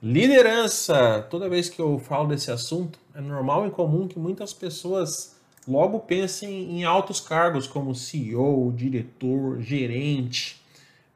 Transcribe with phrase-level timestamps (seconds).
[0.00, 1.26] Liderança.
[1.28, 5.36] Toda vez que eu falo desse assunto, é normal e comum que muitas pessoas
[5.66, 10.62] logo pensem em altos cargos como CEO, diretor, gerente.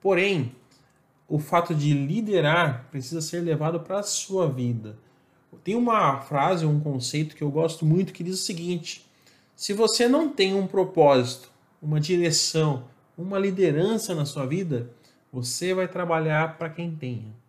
[0.01, 0.53] Porém,
[1.29, 4.97] o fato de liderar precisa ser levado para a sua vida.
[5.63, 9.07] Tem uma frase, um conceito que eu gosto muito que diz o seguinte:
[9.55, 12.87] se você não tem um propósito, uma direção,
[13.17, 14.91] uma liderança na sua vida,
[15.33, 17.42] você vai trabalhar para quem tenha.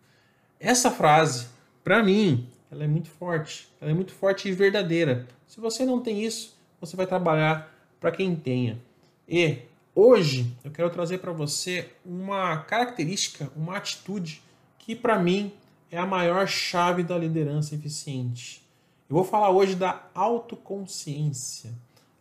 [0.64, 1.48] Essa frase,
[1.84, 3.68] para mim, ela é muito forte.
[3.82, 5.26] Ela é muito forte e verdadeira.
[5.46, 7.70] Se você não tem isso, você vai trabalhar
[8.00, 8.80] para quem tenha.
[9.28, 9.58] E
[9.94, 14.42] hoje eu quero trazer para você uma característica, uma atitude
[14.78, 15.52] que para mim
[15.90, 18.66] é a maior chave da liderança eficiente.
[19.06, 21.74] Eu vou falar hoje da autoconsciência.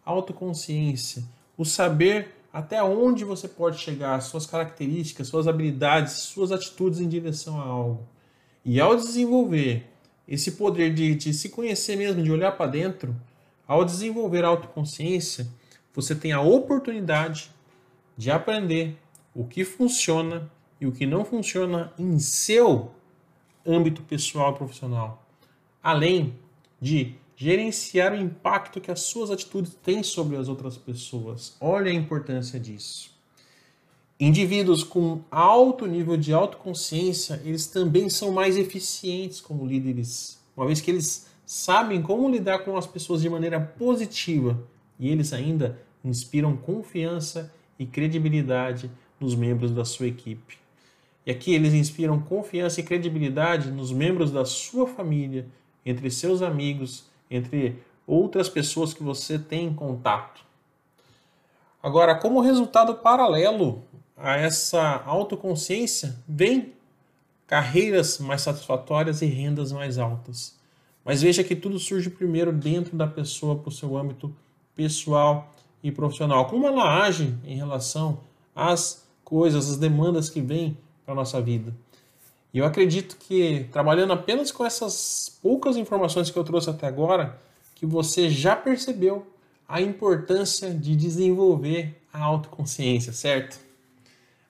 [0.04, 1.24] Autoconsciência,
[1.58, 7.58] o saber até onde você pode chegar, suas características, suas habilidades, suas atitudes em direção
[7.58, 8.06] a algo.
[8.66, 9.86] E ao desenvolver
[10.28, 13.16] esse poder de, de se conhecer mesmo, de olhar para dentro,
[13.68, 15.48] ao desenvolver a autoconsciência,
[15.94, 17.52] você tem a oportunidade
[18.18, 18.98] de aprender
[19.36, 22.92] o que funciona e o que não funciona em seu
[23.66, 25.26] âmbito pessoal e profissional.
[25.82, 26.36] Além
[26.80, 31.56] de gerenciar o impacto que as suas atitudes têm sobre as outras pessoas.
[31.60, 33.13] Olha a importância disso.
[34.20, 40.80] Indivíduos com alto nível de autoconsciência, eles também são mais eficientes como líderes, uma vez
[40.80, 44.64] que eles sabem como lidar com as pessoas de maneira positiva
[45.00, 50.58] e eles ainda inspiram confiança e credibilidade nos membros da sua equipe.
[51.26, 55.48] E aqui eles inspiram confiança e credibilidade nos membros da sua família,
[55.86, 60.46] entre seus amigos entre outras pessoas que você tem em contato.
[61.82, 63.84] Agora, como resultado paralelo
[64.18, 66.74] a essa autoconsciência, vem
[67.48, 70.56] carreiras mais satisfatórias e rendas mais altas.
[71.04, 74.34] Mas veja que tudo surge primeiro dentro da pessoa para o seu âmbito
[74.76, 75.54] pessoal
[75.84, 76.48] e profissional.
[76.48, 78.20] Como ela age em relação
[78.56, 81.74] às coisas, às demandas que vêm para a nossa vida.
[82.54, 87.38] E eu acredito que trabalhando apenas com essas poucas informações que eu trouxe até agora,
[87.74, 89.28] que você já percebeu
[89.68, 93.60] a importância de desenvolver a autoconsciência, certo?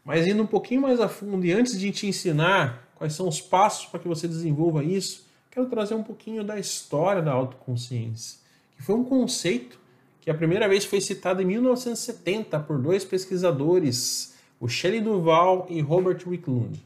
[0.04, 3.40] Mas indo um pouquinho mais a fundo e antes de te ensinar quais são os
[3.40, 8.40] passos para que você desenvolva isso, quero trazer um pouquinho da história da autoconsciência,
[8.76, 9.80] que foi um conceito
[10.20, 15.82] que a primeira vez foi citado em 1970 por dois pesquisadores, o Shelley Duval e
[15.82, 16.82] Robert Wiklund.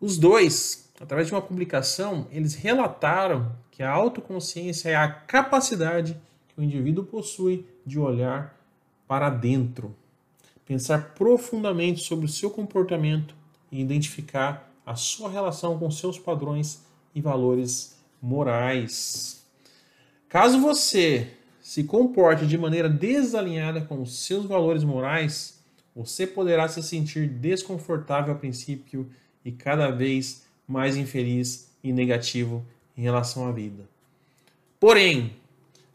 [0.00, 6.16] Os dois, através de uma publicação, eles relataram que a autoconsciência é a capacidade
[6.48, 8.56] que o indivíduo possui de olhar
[9.08, 9.94] para dentro,
[10.66, 13.34] pensar profundamente sobre o seu comportamento
[13.70, 16.82] e identificar a sua relação com seus padrões
[17.14, 19.44] e valores morais.
[20.28, 25.60] Caso você se comporte de maneira desalinhada com os seus valores morais,
[25.94, 29.10] você poderá se sentir desconfortável a princípio
[29.44, 32.64] e cada vez mais infeliz e negativo
[32.96, 33.88] em relação à vida.
[34.78, 35.32] Porém,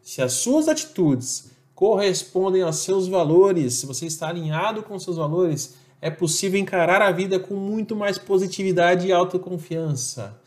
[0.01, 1.51] se as suas atitudes
[1.81, 7.12] correspondem aos seus valores, se você está alinhado com seus valores, é possível encarar a
[7.12, 10.40] vida com muito mais positividade e autoconfiança.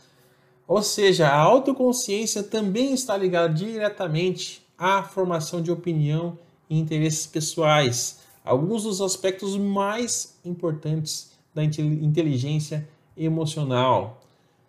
[0.65, 6.39] Ou seja, a autoconsciência também está ligada diretamente à formação de opinião
[6.71, 14.21] e interesses pessoais, alguns dos aspectos mais importantes da inteligência emocional.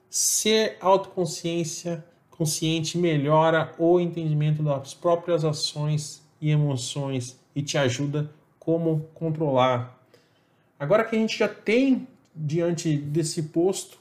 [0.09, 8.29] Ser autoconsciência consciente melhora o entendimento das próprias ações e emoções e te ajuda
[8.59, 9.99] como controlar.
[10.79, 13.97] Agora que a gente já tem diante desse posto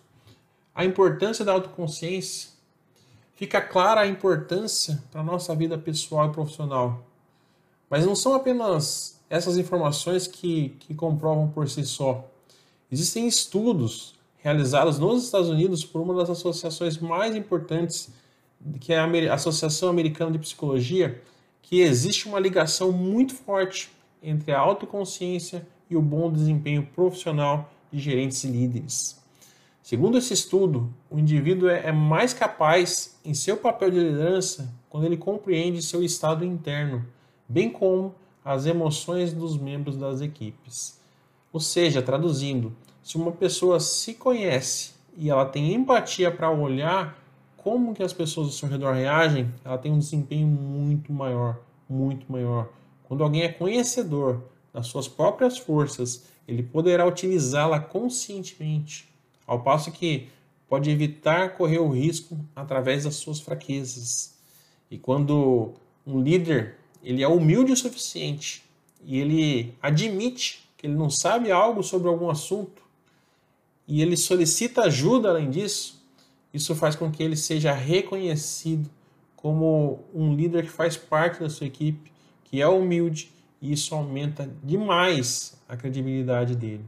[0.75, 2.51] a importância da autoconsciência,
[3.37, 7.05] fica clara a importância para a nossa vida pessoal e profissional.
[7.89, 12.29] Mas não são apenas essas informações que, que comprovam por si só.
[12.91, 18.11] Existem estudos realizados nos Estados Unidos por uma das associações mais importantes,
[18.81, 21.23] que é a Associação Americana de Psicologia,
[21.65, 23.91] que existe uma ligação muito forte
[24.23, 29.19] entre a autoconsciência e o bom desempenho profissional de gerentes e líderes.
[29.83, 35.05] Segundo esse estudo, o indivíduo é, é mais capaz em seu papel de liderança quando
[35.05, 37.05] ele compreende seu estado interno,
[37.49, 38.15] bem como
[38.45, 41.01] as emoções dos membros das equipes.
[41.53, 47.19] Ou seja, traduzindo, se uma pessoa se conhece e ela tem empatia para olhar
[47.65, 51.59] como que as pessoas ao seu redor reagem, ela tem um desempenho muito maior,
[51.89, 52.69] muito maior.
[53.05, 59.09] Quando alguém é conhecedor das suas próprias forças, ele poderá utilizá-la conscientemente.
[59.47, 60.29] Ao passo que
[60.69, 64.35] pode evitar correr o risco através das suas fraquezas.
[64.91, 65.73] E quando
[66.07, 68.63] um líder ele é humilde o suficiente
[69.03, 72.83] e ele admite que ele não sabe algo sobre algum assunto
[73.89, 76.04] e ele solicita ajuda além disso,
[76.55, 78.89] isso faz com que ele seja reconhecido
[79.35, 82.13] como um líder que faz parte da sua equipe,
[82.45, 86.85] que é humilde, e isso aumenta demais a credibilidade dele.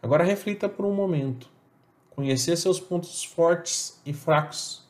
[0.00, 1.48] Agora reflita por um momento.
[2.10, 4.82] Conhecer seus pontos fortes e fracos,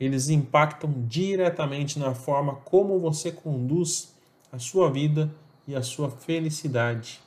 [0.00, 4.12] eles impactam diretamente na forma como você conduz
[4.50, 5.32] a sua vida
[5.66, 7.20] e a sua felicidade.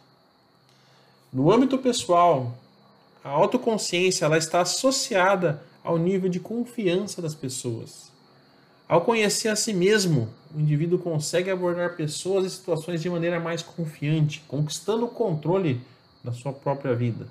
[1.32, 2.54] No âmbito pessoal,
[3.24, 8.12] a autoconsciência ela está associada ao nível de confiança das pessoas.
[8.88, 13.62] Ao conhecer a si mesmo, o indivíduo consegue abordar pessoas e situações de maneira mais
[13.62, 15.82] confiante, conquistando o controle
[16.24, 17.28] da sua própria vida.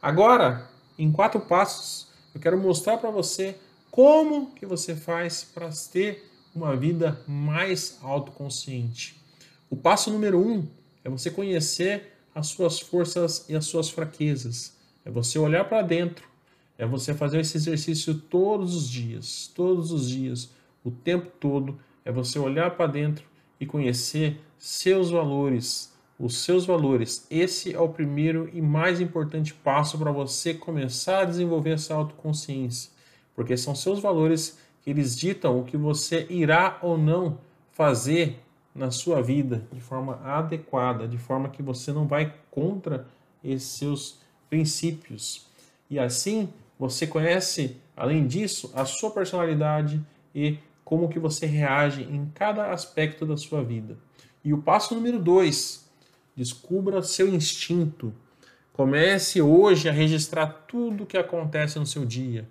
[0.00, 0.68] Agora,
[0.98, 3.56] em quatro passos, eu quero mostrar para você
[3.90, 9.20] como que você faz para ter uma vida mais autoconsciente.
[9.68, 10.66] O passo número um
[11.04, 14.76] é você conhecer as suas forças e as suas fraquezas.
[15.04, 16.33] É você olhar para dentro.
[16.76, 20.50] É você fazer esse exercício todos os dias, todos os dias,
[20.84, 21.78] o tempo todo.
[22.04, 23.24] É você olhar para dentro
[23.60, 27.26] e conhecer seus valores, os seus valores.
[27.30, 32.90] Esse é o primeiro e mais importante passo para você começar a desenvolver essa autoconsciência,
[33.34, 37.38] porque são seus valores que eles ditam o que você irá ou não
[37.72, 38.40] fazer
[38.74, 43.06] na sua vida de forma adequada, de forma que você não vai contra
[43.42, 44.18] esses seus
[44.50, 45.46] princípios.
[45.88, 46.48] E assim,
[46.78, 50.04] você conhece, além disso, a sua personalidade
[50.34, 53.96] e como que você reage em cada aspecto da sua vida.
[54.44, 55.88] E o passo número dois,
[56.36, 58.12] descubra seu instinto.
[58.72, 62.48] Comece hoje a registrar tudo o que acontece no seu dia.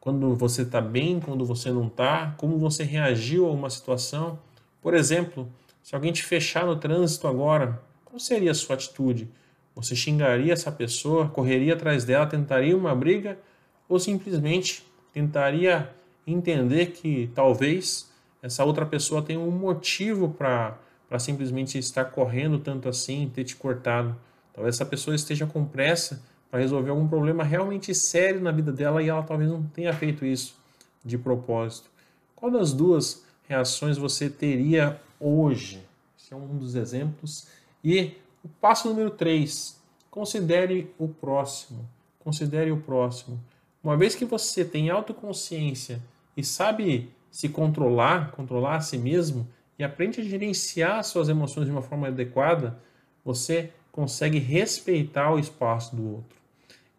[0.00, 4.38] Quando você está bem, quando você não está, como você reagiu a uma situação.
[4.80, 5.48] Por exemplo,
[5.82, 9.28] se alguém te fechar no trânsito agora, qual seria a sua atitude?
[9.74, 13.38] Você xingaria essa pessoa, correria atrás dela, tentaria uma briga
[13.88, 15.90] ou simplesmente tentaria
[16.26, 18.10] entender que talvez
[18.42, 20.78] essa outra pessoa tenha um motivo para
[21.18, 24.16] simplesmente estar correndo tanto assim, ter te cortado.
[24.52, 29.02] Talvez essa pessoa esteja com pressa para resolver algum problema realmente sério na vida dela
[29.02, 30.56] e ela talvez não tenha feito isso
[31.04, 31.90] de propósito.
[32.34, 35.82] Qual das duas reações você teria hoje?
[36.18, 37.46] Esse é um dos exemplos.
[37.82, 39.80] E o passo número 3,
[40.10, 41.88] considere o próximo.
[42.20, 43.40] Considere o próximo.
[43.86, 46.02] Uma vez que você tem autoconsciência
[46.36, 49.46] e sabe se controlar, controlar a si mesmo
[49.78, 52.76] e aprende a gerenciar suas emoções de uma forma adequada,
[53.24, 56.36] você consegue respeitar o espaço do outro.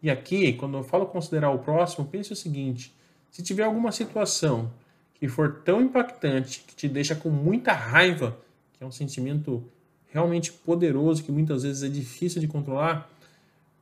[0.02, 2.96] E aqui, quando eu falo considerar o próximo, pense o seguinte:
[3.30, 4.72] se tiver alguma situação
[5.12, 8.34] que for tão impactante, que te deixa com muita raiva,
[8.72, 9.62] que é um sentimento
[10.06, 13.10] realmente poderoso que muitas vezes é difícil de controlar,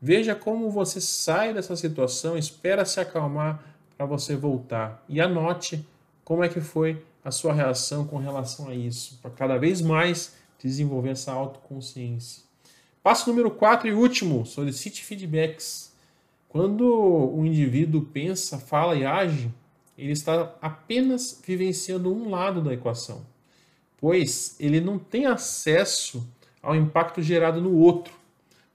[0.01, 3.63] veja como você sai dessa situação, espera se acalmar
[3.97, 5.87] para você voltar e anote
[6.25, 10.35] como é que foi a sua reação com relação a isso, para cada vez mais
[10.59, 12.43] desenvolver essa autoconsciência.
[13.03, 15.93] Passo número 4 e último, solicite feedbacks.
[16.49, 19.53] Quando o indivíduo pensa, fala e age,
[19.97, 23.25] ele está apenas vivenciando um lado da equação,
[23.97, 26.26] pois ele não tem acesso
[26.62, 28.12] ao impacto gerado no outro.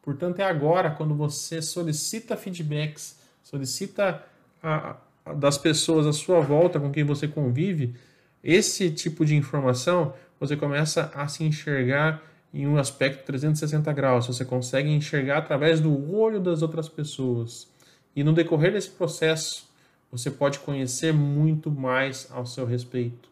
[0.02, 4.24] Portanto, é agora quando você solicita feedbacks, solicita
[4.62, 7.96] a, a, das pessoas à sua volta com quem você convive,
[8.44, 14.28] esse tipo de informação, você começa a se enxergar em um aspecto 360 graus.
[14.28, 17.68] Você consegue enxergar através do olho das outras pessoas.
[18.16, 19.70] E no decorrer desse processo,
[20.12, 23.30] você pode conhecer muito mais ao seu respeito.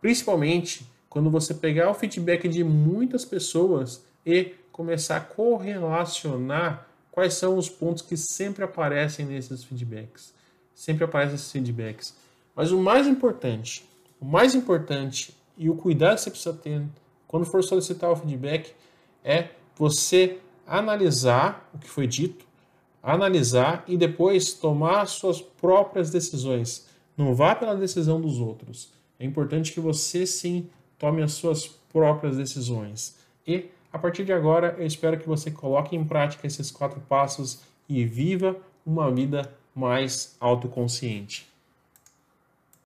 [0.00, 7.56] Principalmente quando você pegar o feedback de muitas pessoas e começar a correlacionar quais são
[7.56, 10.34] os pontos que sempre aparecem nesses feedbacks.
[10.74, 12.16] Sempre aparecem esses feedbacks.
[12.56, 13.88] Mas o mais importante,
[14.20, 16.82] o mais importante e o cuidado que você precisa ter
[17.28, 18.74] quando for solicitar o feedback
[19.22, 22.44] é você analisar o que foi dito,
[23.00, 26.88] analisar e depois tomar suas próprias decisões.
[27.16, 28.92] Não vá pela decisão dos outros.
[29.20, 33.16] É importante que você sim tome as suas próprias decisões.
[33.46, 37.62] E a partir de agora, eu espero que você coloque em prática esses quatro passos
[37.88, 41.53] e viva uma vida mais autoconsciente.